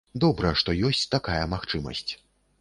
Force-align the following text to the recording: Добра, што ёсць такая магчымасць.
Добра, 0.21 0.53
што 0.61 0.75
ёсць 0.89 1.03
такая 1.17 1.43
магчымасць. 1.53 2.11